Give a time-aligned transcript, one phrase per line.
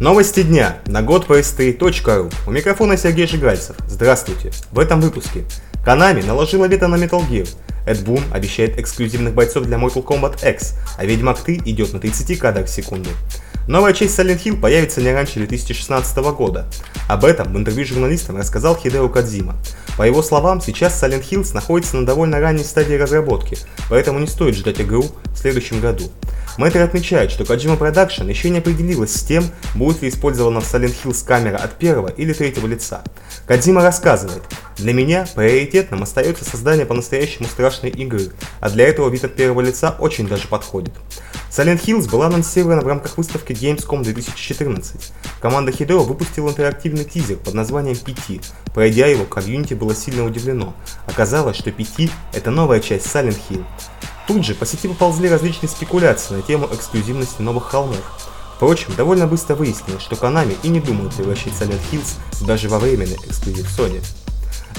[0.00, 2.32] Новости дня на год PS3.ru.
[2.46, 3.74] У микрофона Сергей Жигальцев.
[3.88, 4.52] Здравствуйте.
[4.70, 5.44] В этом выпуске.
[5.84, 7.48] Konami наложила вето на Metal Gear.
[7.84, 12.38] Эд Бун обещает эксклюзивных бойцов для Mortal Kombat X, а Ведьмак 3 идет на 30
[12.38, 13.10] кадрах в секунду.
[13.66, 16.70] Новая часть Silent Hill появится не раньше 2016 года.
[17.08, 19.56] Об этом в интервью журналистам рассказал Хидео Кадзима.
[19.96, 23.58] По его словам, сейчас Silent Hills находится на довольно ранней стадии разработки,
[23.90, 26.04] поэтому не стоит ждать игру в следующем году.
[26.58, 29.44] Мэтр отмечает, что Kojima Production еще не определилась с тем,
[29.76, 33.04] будет ли использована в Silent Hills камера от первого или третьего лица.
[33.46, 34.42] Кадзима рассказывает,
[34.76, 39.94] для меня приоритетным остается создание по-настоящему страшной игры, а для этого вид от первого лица
[40.00, 40.92] очень даже подходит.
[41.50, 45.12] Silent Hills была анонсирована в рамках выставки Gamescom 2014.
[45.40, 48.44] Команда Hideo выпустила интерактивный тизер под названием PT.
[48.74, 50.74] Пройдя его, комьюнити было сильно удивлено.
[51.06, 53.64] Оказалось, что PT— это новая часть Silent Hill.
[54.28, 58.02] Тут же по сети поползли различные спекуляции на тему эксклюзивности новых холмов.
[58.56, 63.16] Впрочем, довольно быстро выяснилось, что Konami и не думают превращать Silent Hills даже во временный
[63.26, 64.04] эксклюзив Sony.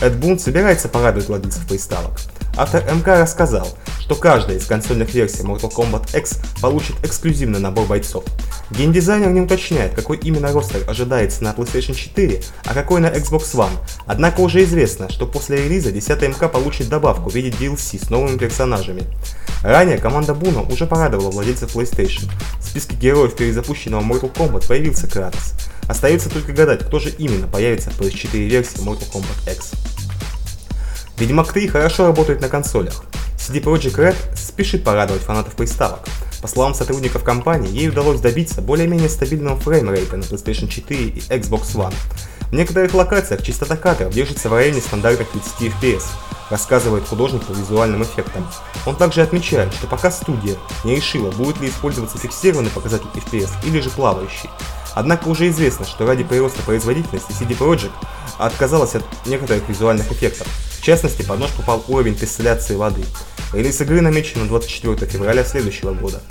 [0.01, 2.19] Эд Бун собирается порадовать владельцев приставок.
[2.55, 3.67] Автор МК рассказал,
[4.09, 8.23] что каждая из консольных версий Mortal Kombat X получит эксклюзивный набор бойцов.
[8.71, 13.69] Геймдизайнер не уточняет, какой именно ростер ожидается на PlayStation 4, а какой на Xbox One,
[14.07, 18.39] однако уже известно, что после релиза 10 МК получит добавку в виде DLC с новыми
[18.39, 19.03] персонажами.
[19.61, 22.31] Ранее команда Буна уже порадовала владельцев PlayStation.
[22.59, 25.53] В списке героев перезапущенного Mortal Kombat появился Кратос.
[25.87, 29.73] Остается только гадать, кто же именно появится в PS4 версии Mortal Kombat X.
[31.19, 33.03] Ведьмак 3 хорошо работает на консолях.
[33.49, 36.01] CD Projekt Red спешит порадовать фанатов приставок.
[36.39, 41.75] По словам сотрудников компании, ей удалось добиться более-менее стабильного фреймрейта на PlayStation 4 и Xbox
[41.75, 41.93] One.
[42.51, 46.03] В некоторых локациях частота кадров держится в районе стандартных 30 FPS,
[46.51, 48.47] рассказывает художник по визуальным эффектам.
[48.85, 53.79] Он также отмечает, что пока студия не решила, будет ли использоваться фиксированный показатель FPS или
[53.79, 54.49] же плавающий.
[54.93, 57.91] Однако уже известно, что ради прироста производительности CD Projekt
[58.37, 60.47] отказалась от некоторых визуальных эффектов,
[60.79, 63.03] в частности, под попал уровень пистолляции воды.
[63.53, 66.21] Релиз игры намечен на 24 февраля следующего года.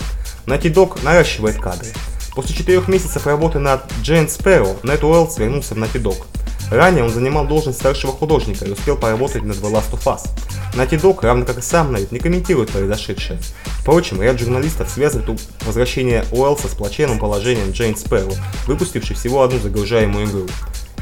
[0.46, 1.88] Naughty Dog наращивает кадры.
[2.34, 6.24] После четырех месяцев работы над Giant Sparrow, Нед Уэллс вернулся в Naughty Dog.
[6.70, 10.30] Ранее он занимал должность старшего художника и успел поработать над The Last of Us.
[10.74, 13.40] Naughty Dog, равно как и сам Найт, не комментирует произошедшее.
[13.80, 18.34] Впрочем, ряд журналистов связывает возвращение Уэллса с плачевным положением Джейн Спэрроу,
[18.66, 20.46] выпустивший всего одну загружаемую игру.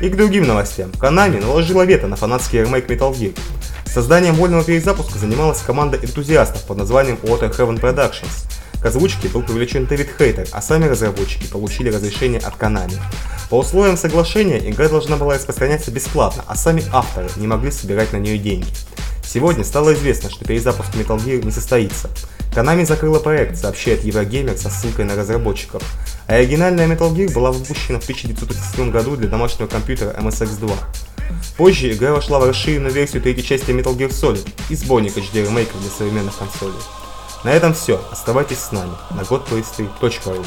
[0.01, 0.91] И к другим новостям.
[0.91, 3.39] Konami наложила вето на фанатский ремейк Metal Gear.
[3.87, 8.47] Созданием вольного перезапуска занималась команда энтузиастов под названием Water Heaven Productions.
[8.83, 12.99] К озвучке был привлечен Дэвид Хейтер, а сами разработчики получили разрешение от Konami.
[13.49, 18.19] По условиям соглашения игра должна была распространяться бесплатно, а сами авторы не могли собирать на
[18.19, 18.69] нее деньги.
[19.25, 22.11] Сегодня стало известно, что перезапуск Metal Gear не состоится.
[22.55, 25.83] Konami закрыла проект, сообщает Eurogamer со ссылкой на разработчиков.
[26.28, 30.72] А оригинальная Metal Gear была выпущена в 1937 году для домашнего компьютера MSX2.
[31.56, 35.81] Позже игра вошла в расширенную версию третьей части Metal Gear Solid и сборник HD ремейков
[35.81, 36.75] для современных консолей.
[37.44, 38.00] На этом все.
[38.10, 40.44] Оставайтесь с нами на godplay3.ru